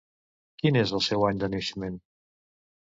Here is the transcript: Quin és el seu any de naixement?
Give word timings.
Quin 0.61 0.79
és 0.81 0.95
el 1.01 1.03
seu 1.11 1.27
any 1.29 1.45
de 1.45 1.51
naixement? 1.57 2.05